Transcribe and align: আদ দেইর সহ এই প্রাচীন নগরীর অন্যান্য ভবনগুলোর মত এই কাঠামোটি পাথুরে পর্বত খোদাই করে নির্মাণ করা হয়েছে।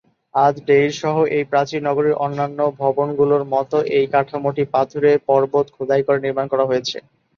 আদ 0.35 0.55
দেইর 0.67 0.91
সহ 1.01 1.15
এই 1.37 1.43
প্রাচীন 1.51 1.81
নগরীর 1.87 2.19
অন্যান্য 2.25 2.59
ভবনগুলোর 2.79 3.43
মত 3.53 3.71
এই 3.97 4.05
কাঠামোটি 4.13 4.63
পাথুরে 4.73 5.11
পর্বত 5.27 5.65
খোদাই 5.75 6.01
করে 6.07 6.19
নির্মাণ 6.21 6.45
করা 6.51 6.65
হয়েছে। 6.69 6.97